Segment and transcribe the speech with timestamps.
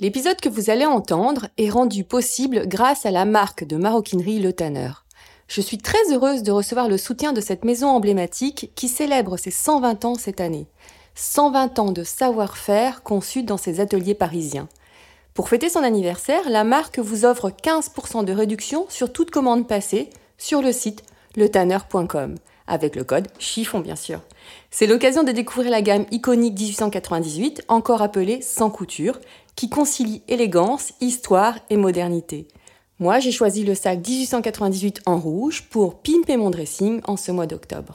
[0.00, 4.54] L'épisode que vous allez entendre est rendu possible grâce à la marque de maroquinerie Le
[4.54, 4.92] Tanner.
[5.46, 9.50] Je suis très heureuse de recevoir le soutien de cette maison emblématique qui célèbre ses
[9.50, 10.66] 120 ans cette année.
[11.16, 14.70] 120 ans de savoir-faire conçu dans ses ateliers parisiens.
[15.34, 20.08] Pour fêter son anniversaire, la marque vous offre 15% de réduction sur toute commande passée
[20.38, 21.02] sur le site
[21.36, 22.36] letanner.com,
[22.70, 24.20] avec le code chiffon bien sûr.
[24.70, 29.18] C'est l'occasion de découvrir la gamme iconique 1898, encore appelée sans couture,
[29.56, 32.48] qui concilie élégance, histoire et modernité.
[32.98, 37.46] Moi, j'ai choisi le sac 1898 en rouge pour pimper mon dressing en ce mois
[37.46, 37.94] d'octobre.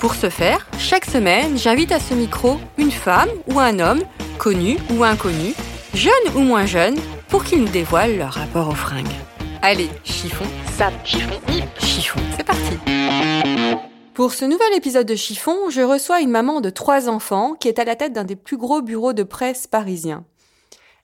[0.00, 4.00] Pour ce faire, chaque semaine, j'invite à ce micro une femme ou un homme,
[4.38, 5.52] connu ou inconnu,
[5.92, 6.96] jeune ou moins jeune,
[7.28, 9.12] pour qu'ils nous dévoilent leur rapport aux fringues.
[9.60, 12.78] Allez, chiffon, sap, chiffon, nip, chiffon, c'est parti
[14.14, 17.78] Pour ce nouvel épisode de Chiffon, je reçois une maman de trois enfants qui est
[17.78, 20.24] à la tête d'un des plus gros bureaux de presse parisiens.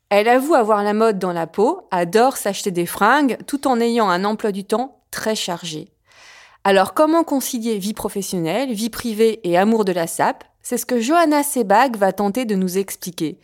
[0.09, 4.09] Elle avoue avoir la mode dans la peau, adore s'acheter des fringues, tout en ayant
[4.09, 5.91] un emploi du temps très chargé.
[6.69, 10.43] Alors comment concilier vie professionnelle, vie privée et amour de la sape?
[10.63, 13.39] C'est ce que Johanna Sebag va tenter de nous expliquer.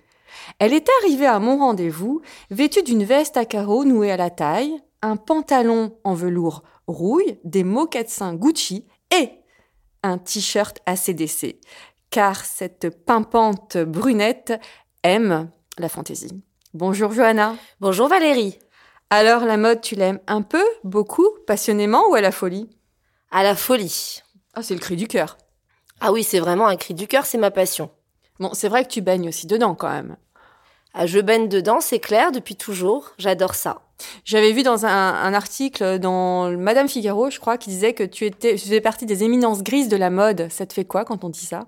[0.58, 4.76] Elle est arrivée à mon rendez-vous, vêtue d'une veste à carreaux nouée à la taille,
[5.02, 9.30] un pantalon en velours rouille, des mocassins Gucci et
[10.02, 11.60] un t-shirt ACDC.
[12.10, 14.54] Car cette pimpante brunette
[15.04, 16.42] aime la fantaisie.
[16.74, 17.54] Bonjour Johanna.
[17.78, 18.58] Bonjour Valérie.
[19.10, 22.68] Alors la mode, tu l'aimes un peu, beaucoup, passionnément ou à la folie?
[23.32, 24.22] À la folie.
[24.54, 25.38] Ah, c'est le cri du cœur.
[26.00, 27.90] Ah oui, c'est vraiment un cri du cœur, c'est ma passion.
[28.38, 30.16] Bon, c'est vrai que tu baignes aussi dedans quand même.
[30.94, 33.12] Ah, je baigne dedans, c'est clair, depuis toujours.
[33.18, 33.82] J'adore ça.
[34.24, 38.56] J'avais vu dans un, article dans Madame Figaro, je crois, qui disait que tu étais,
[38.56, 40.48] tu faisais partie des éminences grises de la mode.
[40.50, 41.66] Ça te fait quoi quand on dit ça?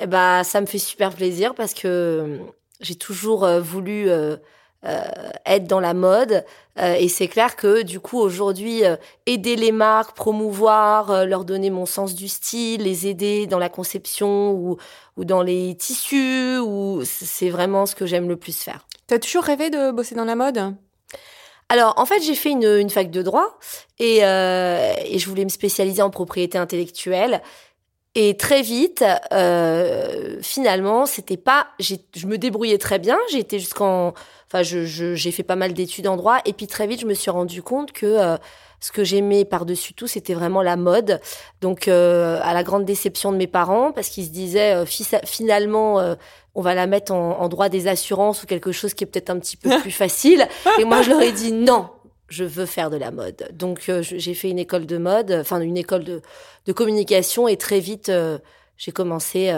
[0.00, 2.38] Eh ben, ça me fait super plaisir parce que
[2.80, 4.36] j'ai toujours euh, voulu euh, euh,
[4.84, 6.44] être dans la mode.
[6.78, 8.96] Euh, et c'est clair que du coup aujourd'hui, euh,
[9.26, 14.52] aider les marques, promouvoir, leur donner mon sens du style, les aider dans la conception
[14.52, 14.76] ou,
[15.16, 18.86] ou dans les tissus, ou c'est vraiment ce que j'aime le plus faire.
[19.06, 20.74] T'as toujours rêvé de bosser dans la mode?
[21.70, 23.58] Alors, en fait, j'ai fait une, une, fac de droit
[23.98, 27.42] et, euh, et, je voulais me spécialiser en propriété intellectuelle.
[28.14, 31.68] Et très vite, euh, finalement, c'était pas.
[31.78, 33.18] Je me débrouillais très bien.
[33.30, 34.14] J'ai été jusqu'en
[34.50, 36.38] Enfin, j'ai je, fait pas mal d'études en droit.
[36.46, 38.36] Et puis très vite, je me suis rendu compte que euh,
[38.80, 41.20] ce que j'aimais par-dessus tout, c'était vraiment la mode.
[41.60, 44.86] Donc, euh, à la grande déception de mes parents, parce qu'ils se disaient, euh,
[45.24, 46.16] finalement,
[46.54, 49.30] on va la mettre en, en, droit des assurances ou quelque chose qui est peut-être
[49.30, 50.48] un petit peu plus facile.
[50.78, 51.90] Et moi, je leur ai dit non.
[52.30, 53.48] Je veux faire de la mode.
[53.52, 56.20] Donc, j'ai fait une école de mode, enfin, une école de,
[56.66, 57.48] de communication.
[57.48, 58.12] Et très vite,
[58.76, 59.54] j'ai commencé...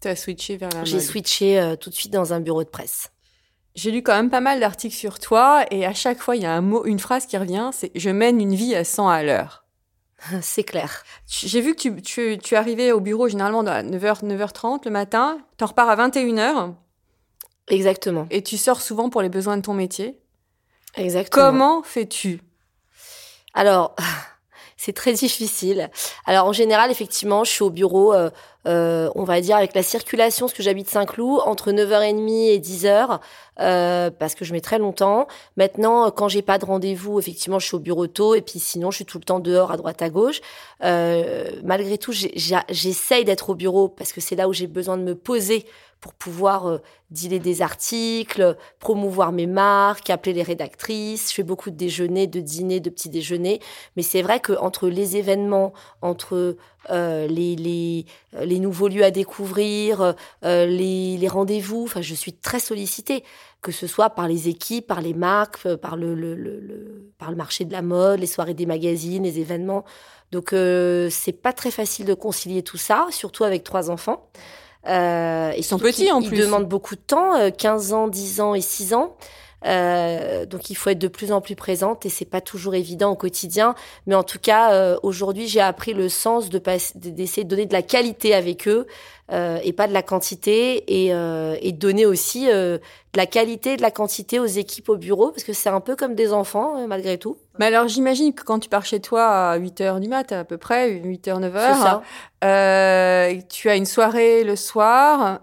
[0.00, 0.86] T'as switché vers la mode.
[0.86, 3.10] J'ai switché tout de suite dans un bureau de presse.
[3.74, 6.46] J'ai lu quand même pas mal d'articles sur toi et à chaque fois, il y
[6.46, 9.22] a un mot, une phrase qui revient, c'est je mène une vie à 100 à
[9.22, 9.64] l'heure.
[10.42, 11.02] C'est clair.
[11.26, 15.38] J'ai vu que tu, tu, tu arrivais au bureau généralement à 9h, 9h30 le matin,
[15.56, 16.74] tu repars à 21h.
[17.68, 18.26] Exactement.
[18.30, 20.20] Et tu sors souvent pour les besoins de ton métier.
[20.96, 21.44] Exactement.
[21.44, 22.42] Comment fais-tu?
[23.54, 23.94] Alors,
[24.76, 25.90] c'est très difficile.
[26.26, 28.30] Alors en général, effectivement, je suis au bureau, euh,
[28.66, 33.20] euh, on va dire avec la circulation, parce que j'habite Saint-Cloud, entre 9h30 et 10h,
[33.60, 35.26] euh, parce que je mets très longtemps.
[35.56, 38.90] Maintenant, quand j'ai pas de rendez-vous, effectivement, je suis au bureau tôt, et puis sinon,
[38.90, 40.40] je suis tout le temps dehors, à droite, à gauche.
[40.80, 45.14] malgré tout, j'essaye d'être au bureau, parce que c'est là où j'ai besoin de me
[45.14, 45.66] poser
[46.00, 46.78] pour pouvoir euh,
[47.10, 51.30] dealer des articles, promouvoir mes marques, appeler les rédactrices.
[51.30, 53.60] Je fais beaucoup de déjeuners, de dîners, de petits déjeuners.
[53.96, 56.56] Mais c'est vrai que entre les événements, entre
[56.88, 58.06] euh, les, les,
[58.42, 63.22] les nouveaux lieux à découvrir, euh, les, les rendez-vous, enfin, je suis très sollicitée
[63.62, 67.12] que ce soit par les équipes, par les marques, euh, par le, le, le, le
[67.18, 69.84] par le marché de la mode, les soirées des magazines, les événements.
[70.32, 74.28] Donc euh, c'est pas très facile de concilier tout ça, surtout avec trois enfants.
[74.88, 76.38] Euh, ils sont petits en plus.
[76.38, 79.16] Ils demandent beaucoup de temps, 15 euh, ans, 10 ans et 6 ans.
[79.66, 83.10] Euh, donc il faut être de plus en plus présente et c'est pas toujours évident
[83.10, 83.74] au quotidien.
[84.06, 86.60] Mais en tout cas, euh, aujourd'hui, j'ai appris le sens de
[86.94, 88.86] d'essayer de donner de la qualité avec eux
[89.62, 92.78] et pas de la quantité et, euh, et donner aussi euh,
[93.12, 95.94] de la qualité de la quantité aux équipes au bureau parce que c'est un peu
[95.94, 97.36] comme des enfants malgré tout.
[97.58, 100.58] Mais alors j'imagine que quand tu pars chez toi à 8h du mat à peu
[100.58, 102.00] près, 8h, 9h,
[102.42, 105.40] euh, tu as une soirée le soir.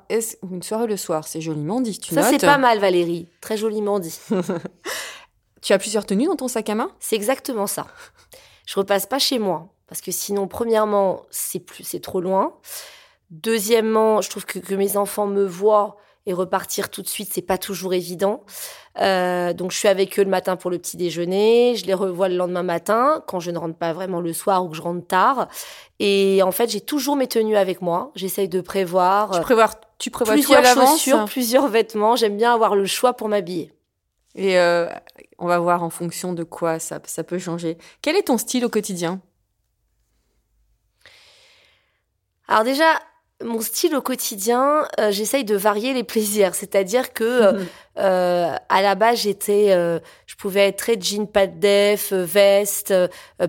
[0.51, 1.97] Une soirée le soir, c'est joliment dit.
[1.99, 4.19] Tu Ça c'est pas mal Valérie, très joliment dit.
[5.61, 6.91] tu as plusieurs tenues dans ton sac à main?
[6.99, 7.87] C'est exactement ça.
[8.65, 12.53] Je repasse pas chez moi parce que sinon premièrement c'est plus c'est trop loin.
[13.29, 15.97] Deuxièmement, je trouve que, que mes enfants me voient
[16.27, 18.43] et repartir tout de suite, c'est pas toujours évident.
[18.99, 22.27] Euh, donc je suis avec eux le matin pour le petit déjeuner, je les revois
[22.27, 25.07] le lendemain matin quand je ne rentre pas vraiment le soir ou que je rentre
[25.07, 25.47] tard.
[25.99, 28.11] Et en fait, j'ai toujours mes tenues avec moi.
[28.15, 29.31] J'essaye de prévoir.
[29.31, 29.69] Tu prévois,
[29.99, 32.17] tu prévois plusieurs tout à chaussures, plusieurs vêtements.
[32.17, 33.71] J'aime bien avoir le choix pour m'habiller.
[34.35, 34.89] Et euh,
[35.39, 37.77] on va voir en fonction de quoi ça, ça peut changer.
[38.01, 39.21] Quel est ton style au quotidien?
[42.49, 42.99] Alors déjà,
[43.43, 46.55] mon style au quotidien, euh, j'essaye de varier les plaisirs.
[46.55, 47.63] C'est-à-dire que euh,
[47.99, 52.93] euh, à la base, j'étais, euh, je pouvais être très jean, pas de def, veste,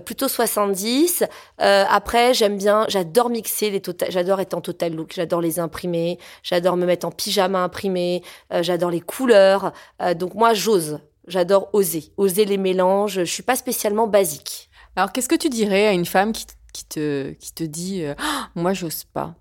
[0.05, 1.23] plutôt 70.
[1.57, 6.19] après, j'aime bien, j'adore mixer les total, j'adore être en total look, j'adore les imprimer,
[6.43, 8.23] j'adore me mettre en pyjama imprimé,
[8.61, 9.73] j'adore les couleurs.
[10.15, 13.23] donc moi, j'ose, j'adore oser, oser les mélanges.
[13.23, 14.69] Je suis pas spécialement basique.
[14.95, 18.23] Alors, qu'est-ce que tu dirais à une femme qui, qui te qui te dit, oh,
[18.55, 19.35] moi, j'ose pas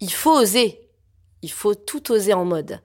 [0.00, 0.88] il faut oser.
[1.42, 2.80] Il faut tout oser en mode.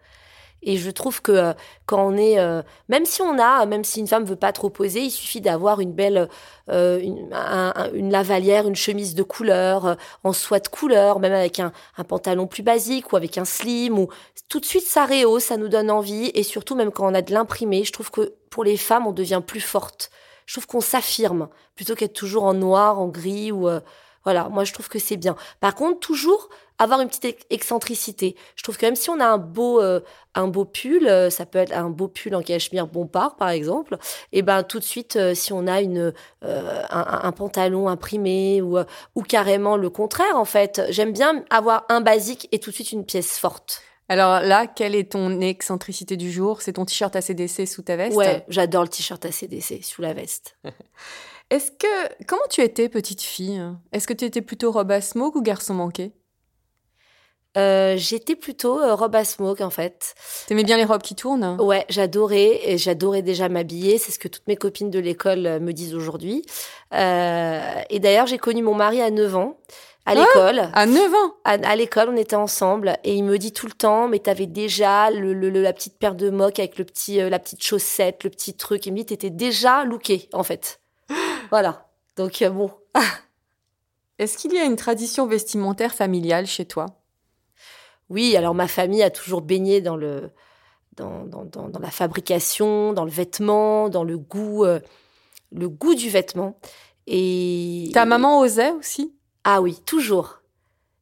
[0.65, 1.53] Et je trouve que euh,
[1.85, 4.71] quand on est, euh, même si on a, même si une femme veut pas trop
[4.71, 6.27] poser, il suffit d'avoir une belle,
[6.69, 11.59] euh, une, un, une, lavalière, une chemise de couleur, en soie de couleur, même avec
[11.59, 14.07] un, un, pantalon plus basique ou avec un slim, ou
[14.49, 16.31] tout de suite ça rehausse, ça nous donne envie.
[16.33, 19.13] Et surtout même quand on a de l'imprimé, je trouve que pour les femmes on
[19.13, 20.09] devient plus forte.
[20.47, 23.69] Je trouve qu'on s'affirme plutôt qu'être toujours en noir, en gris ou
[24.23, 24.49] voilà.
[24.49, 25.35] Moi je trouve que c'est bien.
[25.59, 26.49] Par contre toujours
[26.79, 28.35] avoir une petite excentricité.
[28.55, 30.01] Je trouve que même si on a un beau euh,
[30.33, 33.97] un beau pull, euh, ça peut être un beau pull en cachemire Bompard par exemple,
[34.31, 38.77] et ben tout de suite euh, si on a une un, un, pantalon imprimé ou
[39.15, 42.91] ou carrément le contraire en fait, j'aime bien avoir un basique et tout de suite
[42.91, 43.81] une pièce forte.
[44.07, 46.61] Alors là, quelle est ton excentricité du jour?
[46.61, 48.15] C'est ton t-shirt ACDC sous ta veste?
[48.15, 50.57] Ouais, j'adore le t-shirt ACDC sous la veste.
[51.49, 53.61] Est-ce que comment tu étais petite fille?
[53.91, 56.11] Est-ce que tu étais plutôt robe à smoke ou garçon manqué?
[57.57, 60.13] Euh, j'étais plutôt euh, robe à smoke en fait.
[60.47, 61.57] T'aimais bien les robes qui tournent?
[61.61, 63.97] Ouais, j'adorais et j'adorais déjà m'habiller.
[63.97, 66.45] C'est ce que toutes mes copines de l'école euh, me disent aujourd'hui.
[66.93, 69.57] Euh, et d'ailleurs, j'ai connu mon mari à 9 ans
[70.07, 70.69] à Ah, l'école.
[70.73, 71.33] à 9 ans?
[71.45, 74.45] À, à l'école, on était ensemble et il me dit tout le temps, mais t'avais
[74.45, 78.23] déjà le, le, le- la petite paire de moques avec le petit, la petite chaussette,
[78.23, 78.85] le petit truc.
[78.85, 80.79] Il me dit, t'étais déjà looké en fait.
[81.49, 81.87] voilà.
[82.17, 82.69] Donc bon.
[84.19, 86.85] Est-ce qu'il y a une tradition vestimentaire familiale chez toi?
[88.09, 90.29] Oui, alors ma famille a toujours baigné dans le
[90.95, 94.79] dans, dans, dans, dans la fabrication, dans le vêtement, dans le goût, euh,
[95.51, 96.57] le goût du vêtement.
[97.07, 99.13] Et Ta maman osait aussi?
[99.43, 100.41] Ah oui, toujours.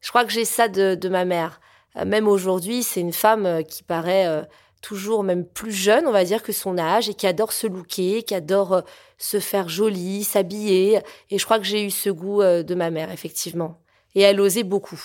[0.02, 1.62] Je crois que j'ai ça de, de ma mère.
[1.96, 4.42] Euh, même aujourd'hui, c'est une femme euh, qui paraît euh,
[4.82, 8.24] toujours même plus jeune, on va dire, que son âge et qui adore se looker,
[8.24, 8.82] qui adore euh,
[9.18, 11.02] se faire jolie, s'habiller.
[11.30, 13.80] Et je crois que j'ai eu ce goût de ma mère, effectivement.
[14.16, 15.02] Et elle osait beaucoup.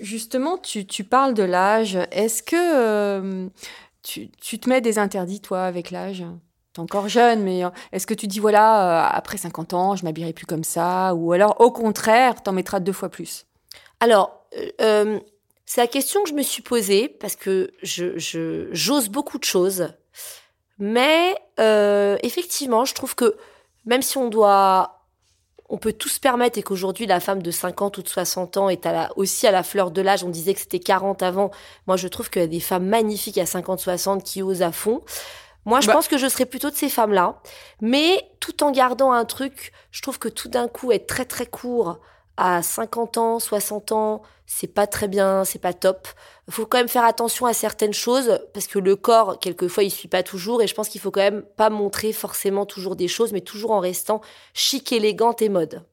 [0.00, 1.98] Justement, tu, tu parles de l'âge.
[2.10, 3.48] Est-ce que euh,
[4.02, 6.24] tu, tu te mets des interdits, toi, avec l'âge?
[6.72, 10.04] T'es encore jeune, mais euh, est-ce que tu dis, voilà, euh, après 50 ans, je
[10.04, 11.14] m'habillerai plus comme ça?
[11.14, 13.46] Ou alors, au contraire, t'en mettras deux fois plus?
[14.00, 14.46] Alors,
[15.66, 19.88] c'est la question que je me suis posée parce que je j'ose beaucoup de choses,
[20.78, 21.34] mais
[22.22, 23.36] effectivement, je trouve que
[23.84, 24.97] même si on doit,
[25.68, 28.68] on peut tout se permettre et qu'aujourd'hui la femme de 50 ou de 60 ans
[28.68, 30.24] est à la, aussi à la fleur de l'âge.
[30.24, 31.50] On disait que c'était 40 avant.
[31.86, 35.02] Moi, je trouve qu'il y a des femmes magnifiques à 50-60 qui osent à fond.
[35.66, 37.40] Moi, je Bah- pense que je serais plutôt de ces femmes-là,
[37.82, 39.72] mais tout en gardant un truc.
[39.90, 41.98] Je trouve que tout d'un coup, être très très court
[42.38, 46.06] à 50 ans, 60 ans, c'est pas très bien, c'est pas top.
[46.46, 49.90] Il faut quand même faire attention à certaines choses parce que le corps, quelquefois, il
[49.90, 53.08] suit pas toujours et je pense qu'il faut quand même pas montrer forcément toujours des
[53.08, 54.20] choses, mais toujours en restant
[54.54, 55.84] chic, élégante et mode.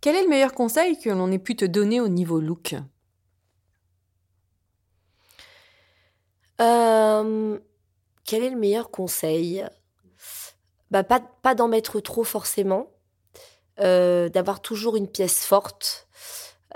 [0.00, 2.74] Quel est le meilleur conseil que l'on ait pu te donner au niveau look?
[6.60, 7.58] Euh,
[8.24, 9.64] quel est le meilleur conseil?
[10.90, 12.88] Bah, Pas, pas d'en mettre trop forcément,
[13.80, 16.06] d'avoir toujours une pièce forte.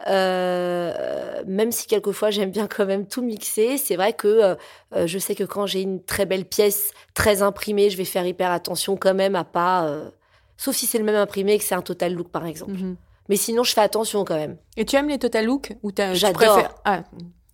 [0.09, 4.57] Euh, même si quelquefois j'aime bien quand même tout mixer, c'est vrai que
[4.97, 8.27] euh, je sais que quand j'ai une très belle pièce, très imprimée, je vais faire
[8.27, 9.85] hyper attention quand même à pas...
[9.87, 10.11] euh,
[10.57, 12.73] sauf si c'est le même imprimé et que c'est un total look par exemple.
[12.73, 12.97] Mhm.
[13.29, 14.57] Mais sinon je fais attention quand même.
[14.77, 16.55] Et tu aimes les total look ou t'as- tu J'adore.
[16.55, 17.03] préfères- Ah,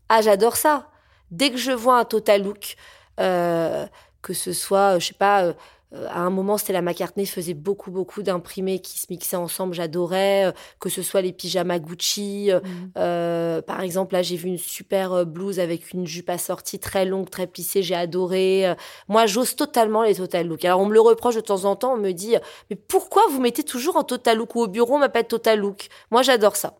[0.08, 0.88] Ah, j'adore ça.
[1.30, 2.74] Dès que je vois un total look,
[3.20, 3.86] euh,
[4.22, 5.52] que ce soit, euh, je sais pas, euh, euh,
[5.92, 10.46] à un moment, c'était la McCartney faisait beaucoup, beaucoup d'imprimés qui se mixaient ensemble, j'adorais.
[10.46, 12.50] euh, que ce soit les pyjamas Gucci.
[12.52, 12.92] euh, Mhm.
[12.96, 17.04] euh, par exemple, là, j'ai vu une super euh, blouse avec une jupe assortie très
[17.04, 18.68] longue, très plissée, j'ai adoré.
[18.68, 18.74] Euh,
[19.08, 20.64] moi, j'ose totalement les total look.
[20.64, 23.22] Alors, on me le reproche de temps en temps, on me dit, euh, mais pourquoi
[23.30, 25.88] vous mettez toujours en total look ou au bureau, on m'appelle total look?
[26.10, 26.78] Moi, j'adore ça.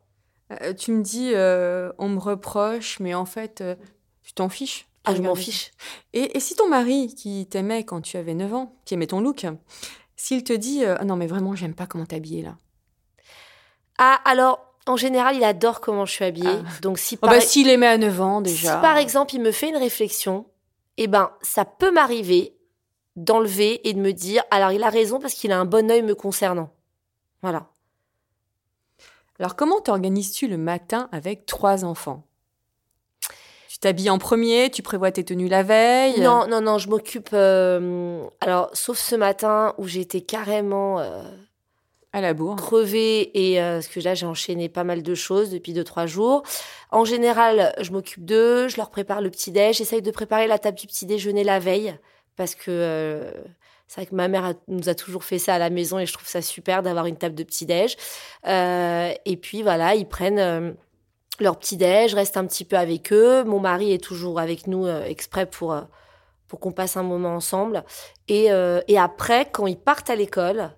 [0.63, 3.75] Euh, tu me dis, euh, on me reproche, mais en fait, euh,
[4.23, 4.87] tu t'en fiches?
[5.05, 5.71] Ah, je m'en fiche.
[6.13, 9.21] Et, et si ton mari, qui t'aimait quand tu avais 9 ans, qui aimait ton
[9.21, 9.47] look,
[10.17, 12.57] s'il te dit euh, Ah non, mais vraiment, j'aime pas comment t'habiller là.
[13.99, 16.49] Ah, alors, en général, il adore comment je suis habillée.
[16.51, 16.81] Ah.
[16.83, 18.75] Donc, si Oh, par, bah, s'il aimait à 9 ans déjà.
[18.77, 20.47] si par exemple, il me fait une réflexion,
[20.99, 22.57] eh ben, ça peut m'arriver
[23.17, 26.03] d'enlever et de me dire, alors il a raison parce qu'il a un bon œil
[26.03, 26.71] me concernant.
[27.43, 27.69] Voilà.
[29.39, 32.27] Alors, comment t'organises-tu le matin avec trois enfants?
[33.81, 37.31] Tu t'habilles en premier, tu prévois tes tenues la veille Non, non, non, je m'occupe.
[37.33, 41.23] euh, alors, sauf ce matin où j'étais carrément euh,
[42.13, 42.57] À la bourre.
[42.57, 46.05] crevée et euh, parce que là, j'ai enchaîné pas mal de choses depuis deux trois
[46.05, 46.43] jours.
[46.91, 50.59] En général, je m'occupe d'eux, je leur prépare le petit déj, j'essaye de préparer la
[50.59, 51.95] table du petit déjeuner la veille
[52.37, 53.31] parce que euh,
[53.89, 56.05] c'est vrai que ma mère a- nous a toujours fait ça à la maison et
[56.05, 57.97] je trouve ça super d'avoir une table de petit déj.
[58.47, 60.73] Euh, et puis voilà, ils prennent euh,
[61.45, 63.45] leur petit déj, je reste un petit peu avec eux.
[63.45, 65.83] Mon mari est toujours avec nous euh, exprès pour euh,
[66.49, 67.85] pour qu'on passe un moment ensemble.
[68.27, 70.73] Et, euh, et après, quand ils partent à l'école,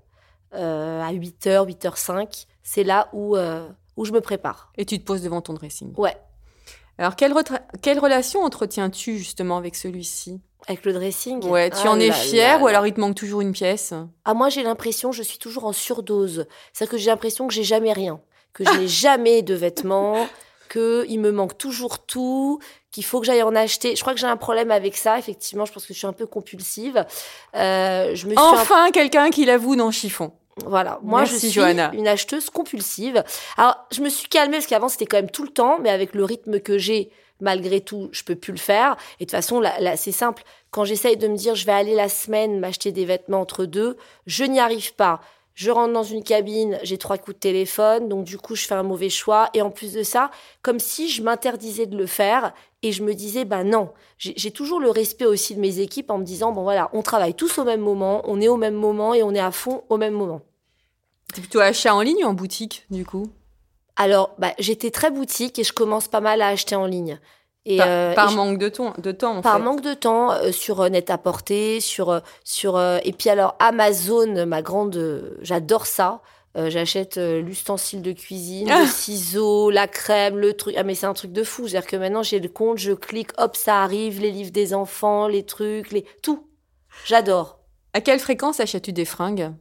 [0.53, 3.39] à 8h, 8h05, c'est là où,
[3.97, 4.71] où je me prépare.
[4.77, 5.95] Et tu te poses devant ton dressing.
[5.97, 6.15] Ouais,
[6.99, 7.33] Alors, quelle,
[7.81, 10.43] quelle relation entretiens-tu justement avec celui-ci?
[10.69, 11.43] Avec le dressing?
[11.47, 13.53] Ouais, tu Ah en es là fier là ou alors il te manque toujours une
[13.53, 13.95] pièce?
[14.27, 16.47] Ah, moi, j'ai l'impression, je suis toujours en surdose.
[16.75, 18.21] C'est-à-dire que j'ai l'impression que j'ai jamais rien,
[18.53, 20.29] que je n'ai jamais de vêtements,
[20.73, 22.59] qu'il me manque toujours tout,
[22.91, 23.95] qu'il faut que j'aille en acheter.
[23.97, 25.65] Je crois que j'ai un problème avec ça, effectivement.
[25.67, 27.05] Je pense que je suis un peu compulsive.
[27.55, 30.33] Euh, je me suis un Enfin, quelqu'un qui l'avoue dans Chiffon.
[30.67, 31.91] Voilà, moi Merci, je suis Johanna.
[31.95, 33.25] une acheteuse compulsive.
[33.57, 36.15] Alors, je me suis calmée parce qu'avant c'était quand même tout le temps, mais avec
[36.15, 37.11] le rythme que j'ai,
[37.41, 38.97] malgré tout, je peux plus le faire.
[39.19, 40.43] Et de toute façon, là, là, c'est simple.
[40.71, 43.97] Quand j'essaye de me dire je vais aller la semaine m'acheter des vêtements entre deux,
[44.27, 45.21] je n'y arrive pas.
[45.55, 48.75] Je rentre dans une cabine, j'ai trois coups de téléphone, donc du coup je fais
[48.75, 49.51] un mauvais choix.
[49.55, 50.31] Et en plus de ça,
[50.63, 53.91] comme si je m'interdisais de le faire et je me disais bah non.
[54.19, 57.35] J'ai toujours le respect aussi de mes équipes en me disant bon voilà, on travaille
[57.35, 59.97] tous au même moment, on est au même moment et on est à fond au
[59.97, 60.43] même moment.
[61.35, 63.31] C'est plutôt achat en ligne ou en boutique, du coup?
[63.97, 67.19] Alors, bah, j'étais très boutique et je commence pas mal à acheter en ligne.
[67.65, 69.63] Et, Par, euh, par et je- manque de, ton, de temps, en par fait.
[69.63, 73.55] manque de temps euh, sur euh, net à porter, sur sur euh, et puis alors
[73.61, 76.23] Amazon, ma grande, j'adore ça.
[76.59, 78.81] Euh, J'achète euh, l'ustensile de cuisine, Ah.
[78.81, 80.75] le ciseau, la crème, le truc.
[80.77, 81.67] Ah mais c'est un truc de fou.
[81.69, 85.29] C'est-à-dire que maintenant j'ai le compte, je clique, hop, ça arrive, les livres des enfants,
[85.29, 86.47] les trucs, les tout.
[87.07, 87.59] J'adore.
[87.95, 89.53] À quelle fréquence achètes-tu des fringues?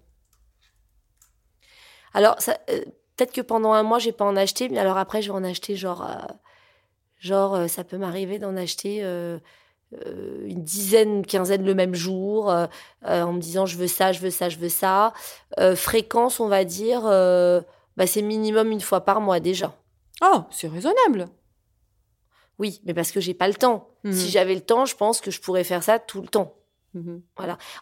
[2.14, 2.82] Alors, ça, euh,
[3.16, 5.44] peut-être que pendant un mois, j'ai pas en acheté, mais alors après, je vais en
[5.44, 6.16] acheter genre, euh,
[7.22, 9.38] genre, euh, ça peut m'arriver d'en acheter euh,
[10.06, 12.66] euh, une dizaine, une quinzaine le même jour, euh,
[13.08, 15.14] euh, en me disant je veux ça, je veux ça, je veux ça.
[15.60, 17.62] Euh, fréquence, on va dire, euh,
[17.96, 19.74] bah, c'est minimum une fois par mois déjà.
[20.24, 21.28] Oh, c'est raisonnable.
[22.60, 23.90] Oui, mais parce que j'ai pas le temps.
[24.04, 24.14] Mhm.
[24.14, 26.54] Si j'avais le temps, je pense que je pourrais faire ça tout le temps.
[26.94, 27.22] Mhm.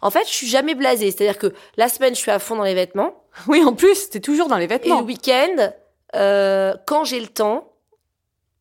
[0.01, 1.11] En fait, je suis jamais blasée.
[1.11, 3.23] C'est-à-dire que la semaine, je suis à fond dans les vêtements.
[3.47, 4.99] Oui, en plus, t'es toujours dans les Et vêtements.
[5.01, 5.71] le week-end,
[6.15, 7.68] euh, quand j'ai le temps,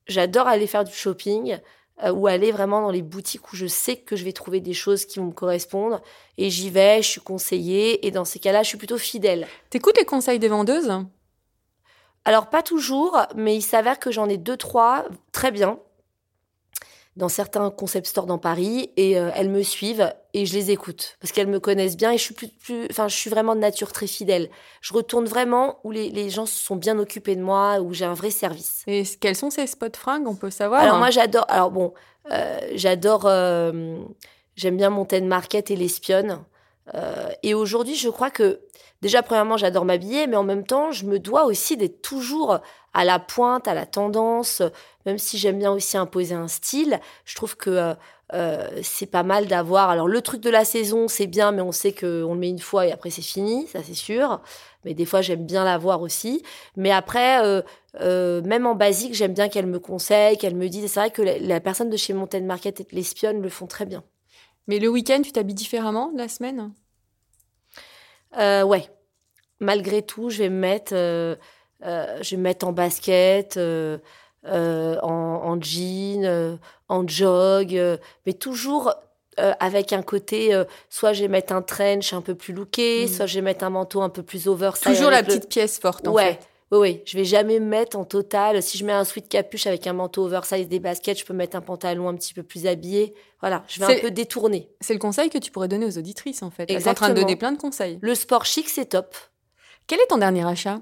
[0.08, 1.58] j'adore aller faire du shopping
[2.04, 4.74] euh, ou aller vraiment dans les boutiques où je sais que je vais trouver des
[4.74, 6.00] choses qui vont me correspondre.
[6.36, 8.06] Et j'y vais, je suis conseillée.
[8.06, 9.46] Et dans ces cas-là, je suis plutôt fidèle.
[9.70, 10.92] T'écoutes les conseils des vendeuses?
[12.24, 15.78] Alors, pas toujours, mais il s'avère que j'en ai deux, trois très bien
[17.16, 21.16] dans certains concept stores dans Paris et euh, elles me suivent et je les écoute
[21.20, 23.60] parce qu'elles me connaissent bien et je suis plus, plus, enfin, je suis vraiment de
[23.60, 24.48] nature très fidèle.
[24.80, 28.04] Je retourne vraiment où les, les gens se sont bien occupés de moi, où j'ai
[28.04, 28.82] un vrai service.
[28.86, 30.80] Et quels sont ces spots fringues On peut savoir.
[30.80, 31.44] Alors hein moi j'adore.
[31.48, 31.92] Alors bon,
[32.30, 33.22] euh, j'adore.
[33.26, 33.98] euh,
[34.56, 36.40] J'aime bien Mountain Market et l'espionne.
[36.94, 38.60] Euh, et aujourd'hui, je crois que
[39.02, 42.58] déjà premièrement, j'adore m'habiller, mais en même temps, je me dois aussi d'être toujours
[42.98, 44.60] à la pointe, à la tendance.
[45.06, 47.94] Même si j'aime bien aussi imposer un style, je trouve que euh,
[48.34, 49.88] euh, c'est pas mal d'avoir.
[49.88, 52.48] Alors le truc de la saison, c'est bien, mais on sait que on le met
[52.48, 54.42] une fois et après c'est fini, ça c'est sûr.
[54.84, 56.42] Mais des fois, j'aime bien l'avoir aussi.
[56.76, 57.62] Mais après, euh,
[58.00, 60.90] euh, même en basique, j'aime bien qu'elle me conseille, qu'elle me dise.
[60.90, 63.86] C'est vrai que la, la personne de chez Mountain Market et l'espionne le font très
[63.86, 64.02] bien.
[64.66, 66.72] Mais le week-end, tu t'habilles différemment la semaine?
[68.36, 68.90] Ouais.
[69.60, 70.94] Malgré tout, je vais me mettre,
[71.82, 73.98] je vais me mettre en basket, euh,
[74.46, 76.56] euh, en, en jean, euh,
[76.88, 78.92] en jog, euh, mais toujours
[79.38, 80.54] euh, avec un côté.
[80.54, 83.08] euh, soit je vais mettre un trench un peu plus looké, Mm.
[83.08, 84.84] soit je vais mettre un manteau un peu plus oversize.
[84.96, 86.32] Toujours la le- petite pièce forte, en ouais.
[86.34, 86.38] fait.
[86.70, 88.62] Oui, oui, je vais jamais me mettre en total.
[88.62, 91.56] Si je mets un sweat capuche avec un manteau oversize, des baskets, je peux mettre
[91.56, 93.14] un pantalon un petit peu plus habillé.
[93.40, 94.68] Voilà, je vais un peu détourner.
[94.82, 96.64] C'est le conseil que tu pourrais donner aux auditrices, en fait.
[96.68, 97.26] Elles sont en train de Exactement.
[97.26, 97.98] donner plein de conseils.
[98.02, 99.16] Le sport chic, c'est top.
[99.86, 100.80] Quel est ton dernier achat?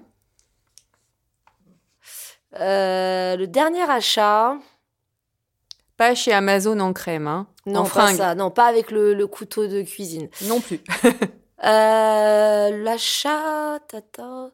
[2.60, 4.56] Euh, le dernier achat,
[5.96, 9.26] Pas chez Amazon en crème, hein non, En pas ça, non, pas avec le, le
[9.26, 10.28] couteau de cuisine.
[10.42, 10.80] Non plus.
[11.64, 14.50] Euh, l'achat, tata,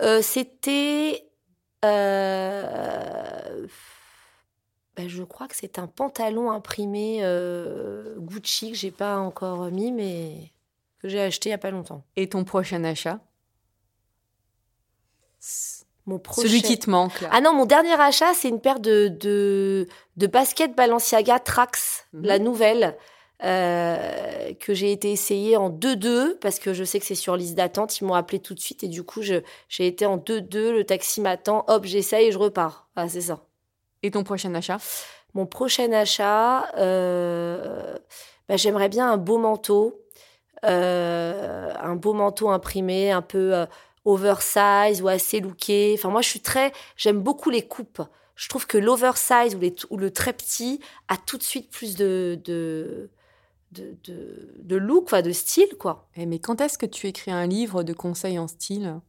[0.00, 1.26] euh, c'était,
[1.84, 3.66] euh,
[4.94, 7.20] ben, je crois que c'est un pantalon imprimé
[8.18, 10.52] Gucci que j'ai pas encore mis, mais
[10.98, 12.04] que j'ai acheté il y a pas longtemps.
[12.16, 13.20] Et ton prochain achat?
[16.06, 16.48] Mon prochain...
[16.48, 17.28] Celui qui te manque, là.
[17.32, 22.24] Ah non, mon dernier achat, c'est une paire de, de, de baskets Balenciaga Trax, Mhm.
[22.26, 22.96] la nouvelle,
[23.42, 27.54] euh, que j'ai été essayer en 2-2, parce que je sais que c'est sur liste
[27.54, 27.98] d'attente.
[28.00, 29.42] Ils m'ont appelé tout de suite et du coup, j'ai
[29.78, 32.88] été en 2-2, le taxi m'attend, hop, j'essaye et je repars.
[32.96, 33.40] Ah, c'est ça.
[34.02, 34.78] Et ton prochain achat?
[35.32, 37.96] Mon prochain achat, euh,
[38.48, 40.00] bah, j'aimerais bien un beau manteau,
[40.64, 43.66] euh, un beau manteau imprimé, un peu
[44.04, 45.94] oversize ou assez looké.
[45.98, 48.02] Enfin, moi, je suis très, j'aime beaucoup les coupes.
[48.36, 51.96] Je trouve que l'oversize ou, les- ou le très petit a tout de suite plus
[51.96, 53.10] de de
[53.72, 56.08] de, de, de look, quoi, de style, quoi.
[56.16, 59.00] Eh, Mais quand est-ce que tu écris un livre de conseils en style?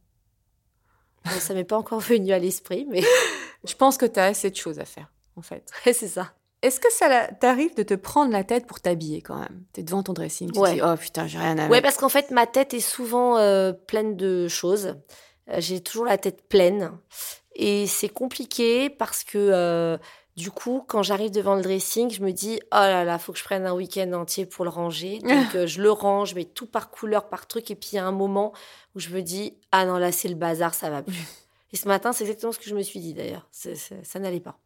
[1.40, 3.02] Ça m'est pas encore venu à l'esprit, mais
[3.64, 5.70] Je pense que tu as assez de choses à faire, en fait.
[5.84, 6.34] c'est ça.
[6.62, 9.64] Est-ce que ça t'arrive de te prendre la tête pour t'habiller quand même?
[9.72, 10.70] T'es devant ton dressing, tu Ouais.
[10.70, 13.36] te dis oh putain j'ai rien à Ouais, parce qu'en fait, ma tête est souvent
[13.38, 14.96] euh, pleine de choses.
[15.50, 16.92] Euh, J'ai toujours la tête pleine.
[17.54, 19.96] Et c'est compliqué parce que, euh,
[20.36, 23.38] du coup, quand j'arrive devant le dressing, je me dis, oh là là, faut que
[23.38, 25.18] je prenne un week-end entier pour le ranger.
[25.22, 27.70] Donc, euh, je le range, mets tout par couleur, par truc.
[27.70, 28.52] Et puis, il y a un moment
[28.94, 31.16] où je me dis, ah non, là, c'est le bazar, ça va plus.
[31.76, 33.46] Et ce matin, c'est exactement ce que je me suis dit d'ailleurs.
[33.50, 34.58] Ça n'allait pas.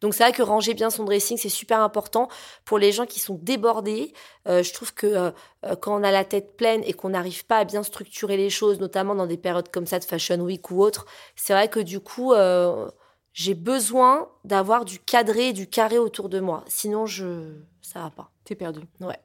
[0.00, 2.28] Donc, c'est vrai que ranger bien son dressing, c'est super important
[2.64, 4.12] pour les gens qui sont débordés.
[4.46, 5.30] Euh, je trouve que euh,
[5.64, 8.48] euh, quand on a la tête pleine et qu'on n'arrive pas à bien structurer les
[8.48, 11.80] choses, notamment dans des périodes comme ça de Fashion Week ou autre, c'est vrai que
[11.80, 12.88] du coup, euh,
[13.32, 16.62] j'ai besoin d'avoir du cadré et du carré autour de moi.
[16.68, 18.30] Sinon, je ça va pas.
[18.44, 18.82] T'es perdu.
[19.00, 19.18] Ouais.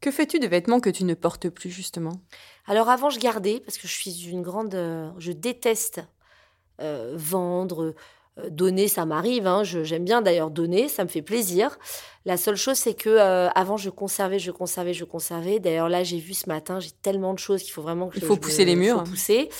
[0.00, 2.12] Que fais-tu de vêtements que tu ne portes plus justement?
[2.66, 4.76] Alors avant, je gardais parce que je suis une grande,
[5.18, 6.02] je déteste
[7.14, 7.94] vendre.
[8.38, 9.46] euh, Donner, ça m'arrive.
[9.46, 9.62] Hein.
[9.62, 11.78] Je- J'aime bien d'ailleurs donner, ça me fait plaisir.
[12.24, 15.60] La seule chose, c'est que euh, avant, je conservais, je conservais, je conservais.
[15.60, 18.24] D'ailleurs, là, j'ai vu ce matin, j'ai tellement de choses qu'il faut vraiment que Il
[18.24, 18.98] faut je pousser les murs.
[19.04, 19.50] faut pousser.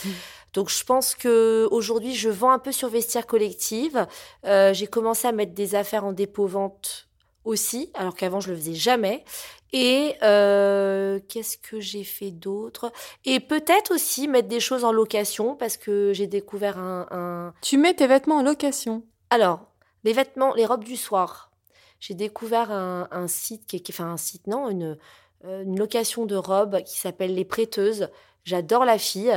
[0.55, 4.07] Donc, je pense que aujourd'hui, je vends un peu sur vestiaire collective.
[4.45, 7.07] Euh, j'ai commencé à mettre des affaires en dépôt-vente
[7.45, 9.25] aussi, alors qu'avant, je le faisais jamais.
[9.73, 12.93] Et euh, qu'est-ce que j'ai fait d'autre?
[13.25, 17.55] Et peut-être aussi mettre des choses en location parce que j'ai découvert un, un...
[17.61, 19.03] Tu mets tes vêtements en location.
[19.31, 19.67] Alors,
[20.05, 21.51] les vêtements, les robes du soir.
[21.99, 24.97] J'ai découvert un, un site qui est, qui- enfin un site non, une,
[25.45, 28.11] euh, une location de robes qui s'appelle Les Prêteuses.
[28.45, 29.35] J'adore la fille.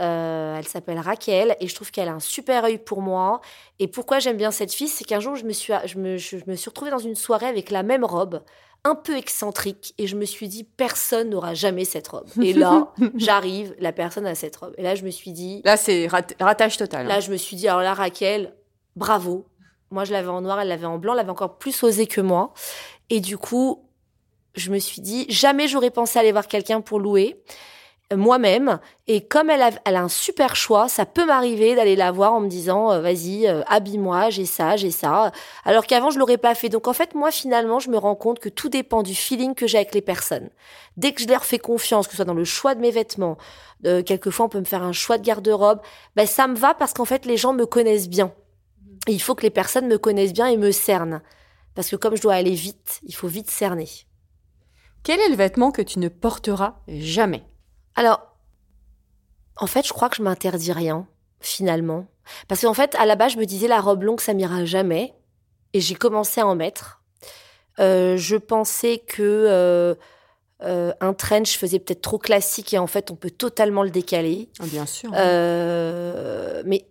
[0.00, 3.40] Euh, elle s'appelle Raquel et je trouve qu'elle a un super œil pour moi.
[3.80, 6.36] Et pourquoi j'aime bien cette fille, c'est qu'un jour je me suis, je me, je
[6.46, 8.42] me suis retrouvée dans une soirée avec la même robe,
[8.84, 12.28] un peu excentrique, et je me suis dit personne n'aura jamais cette robe.
[12.40, 14.72] Et là, j'arrive, la personne a cette robe.
[14.78, 17.06] Et là, je me suis dit Là, c'est rat- ratage total.
[17.06, 17.08] hein.
[17.08, 18.54] Là, je me suis dit, alors là, Raquel,
[18.94, 19.46] bravo.
[19.90, 22.20] Moi, je l'avais en noir, elle l'avait en blanc, elle avait encore plus osé que
[22.20, 22.52] moi.
[23.10, 23.84] Et du coup,
[24.54, 27.42] je me suis dit, jamais j'aurais pensé aller voir quelqu'un pour louer.
[28.16, 28.78] Moi-même.
[29.06, 32.32] Et comme elle a, elle a un super choix, ça peut m'arriver d'aller la voir
[32.32, 35.32] en me disant euh, vas-y, euh, habille-moi, j'ai ça, j'ai ça.
[35.64, 36.68] Alors qu'avant je l'aurais pas fait.
[36.68, 39.66] Donc en fait moi finalement je me rends compte que tout dépend du feeling que
[39.66, 40.48] j'ai avec les personnes.
[40.96, 43.36] Dès que je leur fais confiance, que ce soit dans le choix de mes vêtements,
[43.86, 45.80] euh, quelquefois on peut me faire un choix de garde-robe,
[46.16, 48.32] ben ça me va parce qu'en fait les gens me connaissent bien.
[49.06, 51.22] Et il faut que les personnes me connaissent bien et me cernent.
[51.74, 53.88] Parce que comme je dois aller vite, il faut vite cerner.
[55.04, 57.47] Quel est le vêtement que tu ne porteras jamais?
[57.98, 58.20] Alors,
[59.56, 61.08] en fait, je crois que je m'interdis rien,
[61.40, 62.06] finalement.
[62.46, 65.14] Parce qu'en fait, à la base, je me disais la robe longue, ça m'ira jamais.
[65.72, 67.02] Et j'ai commencé à en mettre.
[67.80, 69.96] Euh, je pensais que euh,
[70.62, 74.48] euh, un trench faisait peut-être trop classique et en fait, on peut totalement le décaler.
[74.60, 75.10] Ah, Bien sûr.
[75.16, 76.86] Euh, mais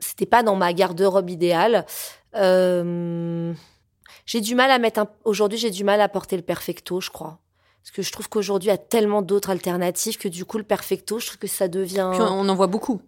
[0.00, 1.86] c'était pas dans ma garde-robe idéale.
[2.34, 5.08] J'ai du mal à mettre un...
[5.24, 7.38] aujourd'hui j'ai du mal à porter le perfecto, je crois.
[7.82, 10.64] Parce que je trouve qu'aujourd'hui il y a tellement d'autres alternatives que du coup le
[10.64, 13.00] perfecto, je trouve que ça devient Puis on en voit beaucoup.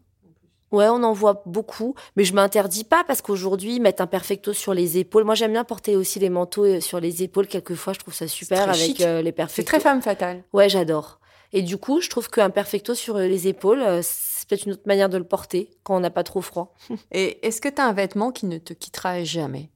[0.72, 4.72] Ouais, on en voit beaucoup, mais je m'interdis pas parce qu'aujourd'hui mettre un perfecto sur
[4.72, 5.24] les épaules.
[5.24, 8.26] Moi, j'aime bien porter aussi les manteaux euh, sur les épaules les je trouve ça
[8.26, 9.00] super avec chic.
[9.02, 9.56] euh, les perfectos.
[9.56, 10.44] C'est très femme fatale.
[10.54, 11.20] Ouais, j'adore.
[11.52, 14.87] Et du coup, je trouve qu'un perfecto sur euh, les épaules, c'est peut-être une autre
[14.87, 16.74] manière de le porter quand on n'a pas trop froid.
[17.12, 19.68] Et est-ce que tu as un vêtement qui ne te quittera jamais?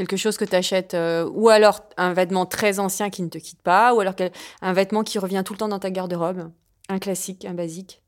[0.00, 0.96] Quelque chose que tu achètes,
[1.34, 4.14] ou alors un vêtement très ancien qui ne te quitte pas, ou alors
[4.62, 6.50] un vêtement qui revient tout le temps dans ta garde-robe
[6.88, 8.02] Un classique, un basique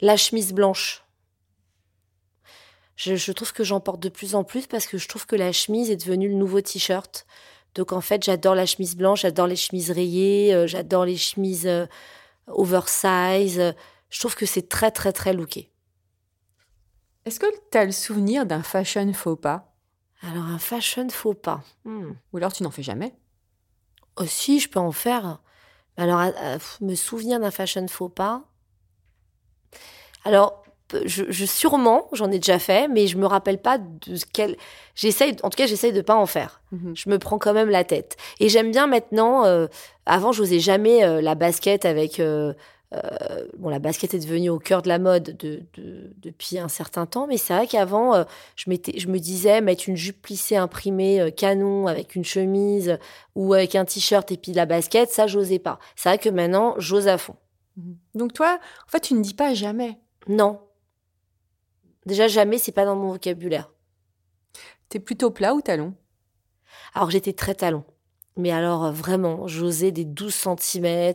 [0.00, 1.04] La chemise blanche.
[2.96, 5.36] Je, je trouve que j'en porte de plus en plus parce que je trouve que
[5.36, 7.26] la chemise est devenue le nouveau t-shirt.
[7.74, 11.66] Donc en fait, j'adore la chemise blanche, j'adore les chemises rayées, euh, j'adore les chemises
[11.66, 11.84] euh,
[12.46, 13.74] oversize.
[14.08, 15.70] Je trouve que c'est très très très looké.
[17.26, 19.75] Est-ce que tu as le souvenir d'un fashion faux pas?
[20.22, 21.62] Alors un fashion faux pas.
[21.84, 22.12] Hmm.
[22.32, 23.14] Ou alors tu n'en fais jamais
[24.16, 25.40] Aussi, je peux en faire.
[25.96, 28.42] Alors, à- à- me souvenir d'un fashion faux pas.
[30.24, 30.62] Alors,
[31.04, 34.56] je, je sûrement, j'en ai déjà fait, mais je me rappelle pas de ce quel.
[34.94, 36.60] J'essaye, en tout cas, j'essaye de pas en faire.
[36.72, 36.94] Mhm.
[36.96, 38.16] Je me prends quand même la tête.
[38.40, 39.44] Et j'aime bien maintenant.
[39.44, 39.66] euh,
[40.06, 42.20] avant, j'osais jamais euh, la basket avec.
[43.04, 46.68] Euh, bon, la basket est devenue au cœur de la mode de, de- depuis un
[46.68, 48.24] certain temps, mais c'est vrai qu'avant, euh,
[48.56, 52.98] je, me disais mettre une jupe plissée imprimée euh, canon avec une chemise
[53.34, 55.78] ou avec un t-shirt et puis la basket, ça, j'osais pas.
[55.94, 57.36] C'est vrai que maintenant, j'ose à fond.
[57.76, 57.96] Mhm.
[58.14, 59.98] Donc toi, en fait, tu ne dis pas jamais.
[60.28, 60.60] Non.
[62.06, 63.70] Déjà, jamais, c'est pas dans mon vocabulaire.
[64.88, 65.94] T'es plutôt plat ou talon?
[66.94, 67.84] Alors j'étais très talon.
[68.36, 71.12] Mais alors vraiment, j'osais des 12 cm.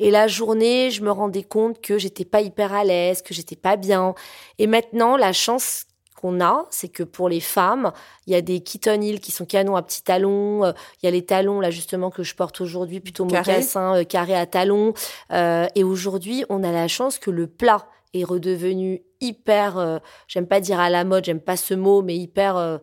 [0.00, 3.54] Et la journée, je me rendais compte que j'étais pas hyper à l'aise, que j'étais
[3.54, 4.14] pas bien.
[4.58, 5.84] Et maintenant, la chance
[6.18, 7.92] qu'on a, c'est que pour les femmes,
[8.26, 10.64] il y a des Kitten Hill qui sont canons à petits talons.
[10.64, 13.52] euh, Il y a les talons, là, justement, que je porte aujourd'hui, plutôt Carré.
[13.52, 14.94] mocassin, euh, carré à talons.
[15.32, 20.46] Euh, et aujourd'hui, on a la chance que le plat est redevenu hyper, euh, j'aime
[20.46, 22.56] pas dire à la mode, j'aime pas ce mot, mais hyper...
[22.56, 22.78] euh,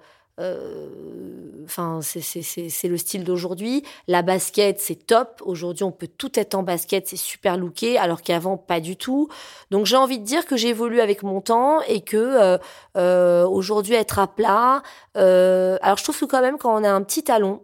[1.65, 3.84] Enfin, c'est- le style d'aujourd'hui.
[4.08, 5.41] La basket, c'est top.
[5.45, 9.28] Aujourd'hui, on peut tout être en basket, c'est super looké, alors qu'avant, pas du tout.
[9.71, 12.58] Donc, j'ai envie de dire que j'évolue avec mon temps et que euh,
[12.95, 14.82] euh, aujourd'hui, être à plat.
[15.17, 17.62] euh, alors, je trouve que quand même, quand on a un petit talon,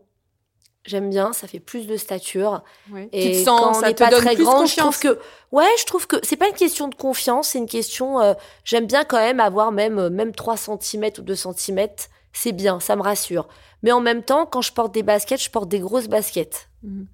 [0.86, 2.62] j'aime bien, ça fait plus de stature.
[2.92, 3.08] oui.
[3.14, 5.00] Et Tu te quand sens, on ça n'est pas donne très grand, je confiance.
[5.00, 5.20] trouve que
[5.54, 8.20] ouais, je trouve que c'est pas une question de confiance, c'est une question.
[8.20, 8.34] euh,
[8.66, 11.88] J'aime bien quand même avoir même euh, même 3 cm ou 2 cm,
[12.34, 13.48] c'est bien, ça me rassure.
[13.84, 16.70] Mais en même temps, quand je porte des baskets, je porte des grosses baskets.
[16.82, 17.08] Mhm.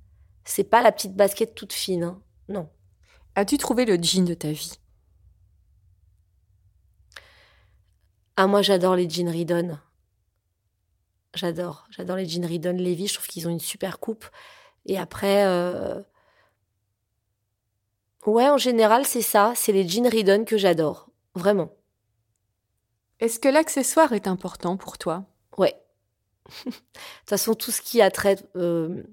[0.45, 2.21] C'est pas la petite basket toute fine, hein.
[2.47, 2.69] non.
[3.35, 4.79] As-tu trouvé le jean de ta vie?
[8.35, 9.77] Ah moi j'adore les jeans Ridon.
[11.35, 14.25] J'adore, j'adore les jeans Ridon Levi, je trouve qu'ils ont une super coupe.
[14.85, 16.01] Et après, euh...
[18.25, 21.69] ouais, en général c'est ça, c'est les jeans Ridon que j'adore, vraiment.
[23.19, 25.25] Est-ce que l'accessoire est important pour toi?
[25.57, 25.75] Ouais.
[26.65, 26.81] de toute
[27.27, 29.03] façon, tout ce qui a trait euh,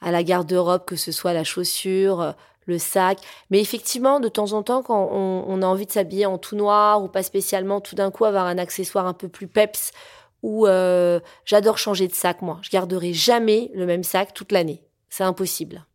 [0.00, 2.32] à la garde-robe, que ce soit la chaussure, euh,
[2.66, 3.20] le sac.
[3.50, 6.56] Mais effectivement, de temps en temps, quand on, on a envie de s'habiller en tout
[6.56, 9.92] noir ou pas spécialement, tout d'un coup avoir un accessoire un peu plus peps.
[10.42, 12.58] Ou euh, j'adore changer de sac, moi.
[12.62, 14.82] Je garderai jamais le même sac toute l'année.
[15.08, 15.86] C'est impossible.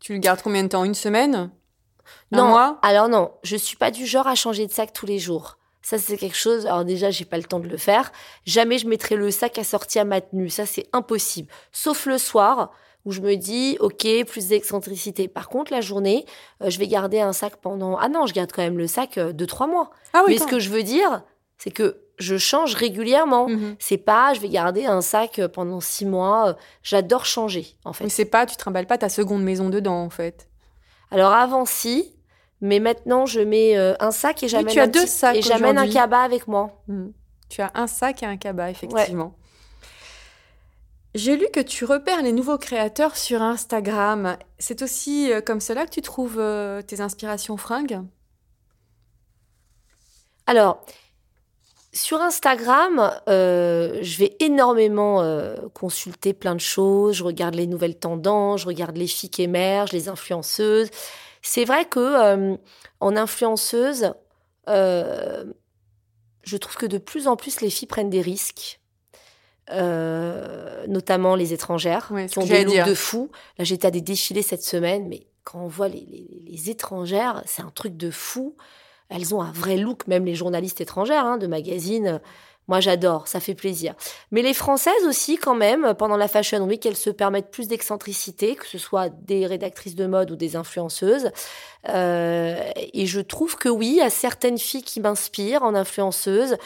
[0.00, 0.84] Tu le gardes combien de temps?
[0.84, 1.50] Une semaine?
[2.32, 2.78] Un non, mois?
[2.82, 5.56] Alors non, je suis pas du genre à changer de sac tous les jours.
[5.84, 6.64] Ça, c'est quelque chose.
[6.64, 8.10] Alors déjà, j'ai pas le temps de le faire.
[8.46, 10.48] Jamais je mettrai le sac assorti à ma tenue.
[10.48, 11.52] Ça, c'est impossible.
[11.72, 12.72] Sauf le soir
[13.04, 15.28] où je me dis, ok, plus d'excentricité.
[15.28, 16.24] Par contre, la journée,
[16.62, 17.98] euh, je vais garder un sac pendant.
[17.98, 19.90] Ah non, je garde quand même le sac euh, de trois mois.
[20.14, 21.22] Ah Mais ce que je veux dire,
[21.58, 23.50] c'est que je change régulièrement.
[23.50, 23.76] Mhm.
[23.78, 26.56] C'est pas, je vais garder un sac euh, pendant six mois.
[26.82, 28.04] J'adore changer, en fait.
[28.04, 30.48] Mais c'est pas, tu trimbales pas ta seconde maison dedans, en fait.
[31.10, 32.13] Alors avant si,
[32.64, 35.36] mais maintenant je mets euh, un sac et j'amène tu as un deux petit- sacs
[35.36, 36.82] et j'amène un cabas avec moi.
[36.88, 37.10] Hmm.
[37.50, 39.36] Tu as un sac et un cabas, effectivement.
[41.14, 44.38] J'ai lu que tu repères les nouveaux créateurs sur Instagram.
[44.58, 48.00] C'est aussi euh, comme cela que tu trouves euh, tes inspirations fringues?
[50.46, 50.84] Alors,
[51.92, 57.16] sur Instagram, euh, je vais énormément euh, consulter plein de choses.
[57.16, 60.88] Je regarde les nouvelles tendances, je regarde les filles qui émergent, les influenceuses.
[61.46, 62.56] C'est vrai que euh,
[63.00, 64.14] en influenceuse,
[64.68, 65.44] euh,
[66.42, 68.80] je trouve que de plus en plus les filles prennent des risques.
[69.70, 73.30] Euh, notamment les étrangères Ouais, qui ont des looks de fou.
[73.58, 77.42] Là, j'étais à des défilés cette semaine, mais quand on voit les, les- les étrangères,
[77.46, 78.56] c'est un truc de fou.
[79.08, 82.20] Elles ont un vrai look, même les journalistes étrangères hein, de magazines.
[82.66, 83.94] Moi, j'adore, ça fait plaisir.
[84.30, 88.56] Mais les Françaises aussi, quand même, pendant la Fashion Week, elles se permettent plus d'excentricité,
[88.56, 91.30] que ce soit des rédactrices de mode ou des influenceuses.
[91.90, 92.56] Euh,
[92.92, 96.56] et je trouve que oui, il y a certaines filles qui m'inspirent en influenceuse,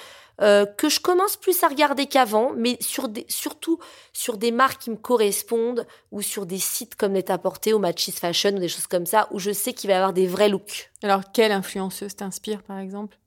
[0.41, 3.81] euh, que je commence plus à regarder qu'avant, mais sur des, surtout
[4.13, 8.51] sur des marques qui me correspondent ou sur des sites comme Net-à-Porter ou Matches Fashion
[8.51, 10.93] ou des choses comme ça, où je sais qu'il va y avoir des vrais looks.
[11.03, 13.19] Alors, quelle influenceuse t'inspire, par exemple?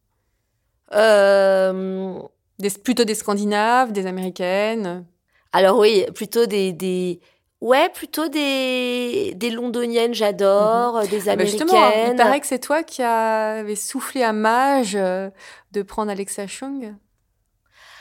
[0.94, 2.22] Euh,
[2.62, 5.06] des, Plutôt des Scandinaves, des Américaines
[5.52, 7.20] Alors oui, plutôt des, des
[7.60, 11.68] ouais, plutôt des des londoniennes, j'adore, des Ah bah américaines.
[11.68, 15.30] Justement, il paraît que c'est toi qui avais soufflé à Mage euh,
[15.72, 16.96] de prendre Alexa Chung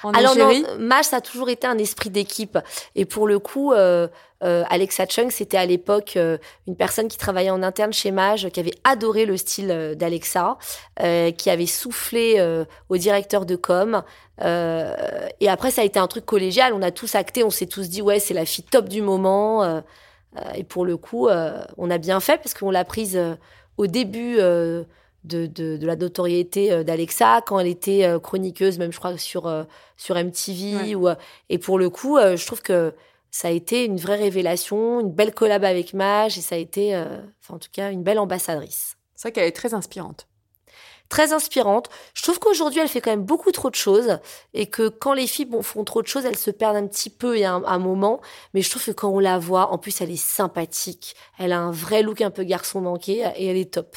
[0.02, 0.50] en Alors non.
[0.78, 2.58] Maj, ça a toujours été un esprit d'équipe.
[2.94, 4.08] Et pour le coup, euh,
[4.42, 8.48] euh, Alexa Chung, c'était à l'époque euh, une personne qui travaillait en interne chez Maj,
[8.50, 10.56] qui avait adoré le style euh, d'Alexa,
[11.02, 14.02] euh, qui avait soufflé euh, au directeur de com.
[14.42, 14.94] Euh,
[15.40, 16.72] et après, ça a été un truc collégial.
[16.72, 19.82] On a tous acté, on s'est tous dit, ouais, c'est la fille top du moment.
[20.54, 23.34] Et pour le coup, euh, on a bien fait parce qu'on l'a prise euh,
[23.76, 24.36] au début.
[24.38, 24.84] euh,
[25.22, 29.64] de, de, de la notoriété d'Alexa quand elle était chroniqueuse même je crois sur euh,
[29.98, 30.94] sur MTV Ouais.
[30.94, 31.08] ou
[31.50, 32.94] et pour le coup euh, je trouve que
[33.30, 36.94] ça a été une vraie révélation une belle collab avec Mage et ça a été
[36.94, 38.96] euh, enfin en tout cas une belle ambassadrice.
[39.14, 40.26] C'est vrai qu'elle est très inspirante.
[41.08, 41.88] très inspirante.
[42.14, 44.18] Je trouve qu'aujourd'hui elle fait quand même beaucoup trop de choses
[44.54, 47.10] et que quand les filles bon, font trop de choses elles se perdent un petit
[47.10, 48.20] peu et un, un moment.
[48.54, 51.14] Mais je trouve que quand on la voit en plus elle est sympathique.
[51.38, 53.96] Elle a un vrai look un peu garçon manqué et elle est top.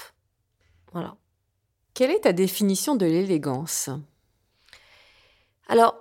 [0.92, 1.16] Voilà.
[1.94, 3.90] Quelle est ta définition de l'élégance?
[5.68, 5.96] Alors,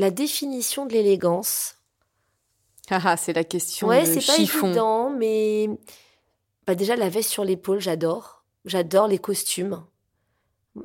[0.00, 1.76] la définition de l'élégance,
[2.88, 5.68] Ah ah, c'est la question ouais, de c'est pas évident, mais
[6.66, 8.42] bah déjà la veste sur l'épaule, j'adore.
[8.64, 9.84] J'adore les costumes.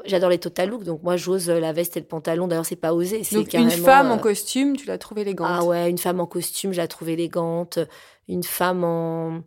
[0.03, 2.47] J'adore les total look, donc moi j'ose la veste et le pantalon.
[2.49, 3.21] D'ailleurs, c'est pas osé.
[3.31, 5.47] Donc une femme euh, en costume, tu la trouves élégante.
[5.49, 7.79] Ah ouais, une femme en costume, je la trouve élégante.
[8.27, 9.43] Une femme en.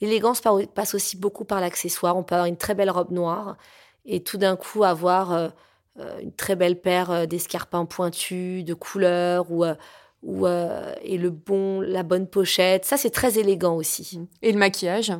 [0.00, 2.16] L'élégance passe aussi beaucoup par l'accessoire.
[2.16, 3.58] On peut avoir une très belle robe noire
[4.06, 5.50] et tout d'un coup avoir euh, euh,
[5.96, 9.74] une très belle paire euh, d'escarpins pointus, de couleurs ou, euh,
[10.22, 12.84] ou euh, et le bon, la bonne pochette.
[12.84, 14.20] Ça, c'est très élégant aussi.
[14.42, 15.12] Et le maquillage?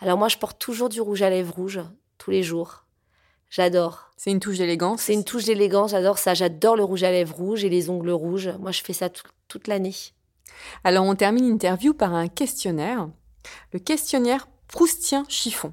[0.00, 1.80] Alors moi, je porte toujours du rouge à lèvres rouge
[2.18, 2.86] tous les jours.
[3.48, 4.10] J'adore.
[4.16, 5.02] C'est une touche d'élégance?
[5.02, 5.90] C'est une touche d'élégance.
[5.90, 6.34] J'adore ça.
[6.34, 8.50] J'adore le rouge à lèvres rouge et les ongles rouges.
[8.60, 9.94] Moi, je fais ça tout- toute l'année.
[10.84, 13.08] Alors on termine l'interview par un questionnaire.
[13.72, 15.72] Le questionnaire Proustien chiffon.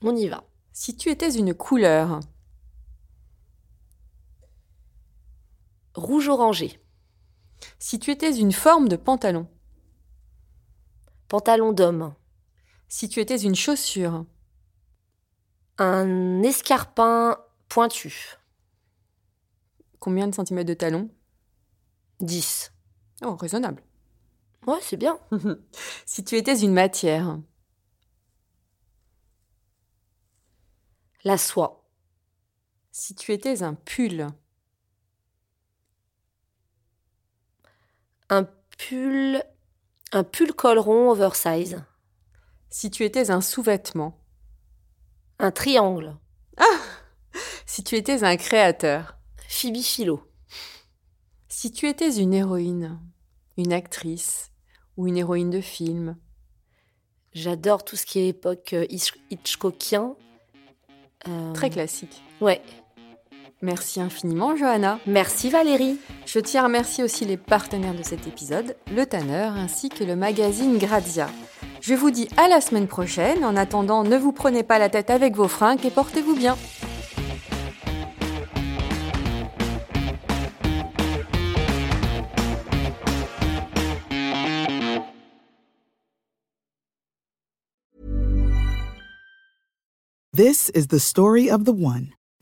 [0.00, 0.44] On y va.
[0.72, 2.20] Si tu étais une couleur,
[5.94, 6.80] Rouge orangé.
[7.78, 9.48] si tu étais une forme de pantalon,
[11.28, 12.14] Pantalon d'homme.
[12.88, 14.26] si tu étais une chaussure,
[15.78, 17.36] Un escarpin
[17.68, 18.36] pointu.
[19.98, 21.10] combien de centimètres de talon?
[22.20, 22.72] 10.
[23.24, 23.82] Oh, raisonnable.
[24.66, 25.18] Ouais, c'est bien.
[26.06, 27.38] Si tu étais une matière,
[31.24, 31.88] La soie.
[32.92, 34.28] si tu étais un pull,
[38.34, 39.42] Un pull.
[40.12, 41.82] Un pull col rond oversize.
[42.70, 44.18] si tu étais un sous-vêtement,
[45.38, 46.16] Un triangle.
[47.66, 49.16] si tu étais un créateur,
[49.48, 50.22] Phoebe Philo.
[51.48, 52.98] si tu étais une héroïne,
[53.56, 54.50] une actrice
[54.96, 56.16] ou une héroïne de film,
[57.32, 60.14] J'adore tout ce qui est époque euh, Hitch- Hitchcockien.
[61.26, 62.22] Euh, très classique.
[62.40, 62.62] Ouais.
[63.60, 65.00] Merci infiniment, Johanna.
[65.06, 65.98] Merci Valérie.
[66.34, 70.16] Je tiens à remercier aussi les partenaires de cet épisode, le Tanner ainsi que le
[70.16, 71.28] magazine Grazia.
[71.80, 73.44] Je vous dis à la semaine prochaine.
[73.44, 76.56] En attendant, ne vous prenez pas la tête avec vos fringues et portez-vous bien.
[90.36, 92.08] This is the story of the one.